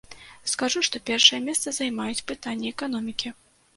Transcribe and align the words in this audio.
Скажу, 0.53 0.81
што 0.87 1.01
першае 1.09 1.39
месца 1.49 1.75
займаюць 1.81 2.25
пытанні 2.33 2.73
эканомікі. 2.75 3.37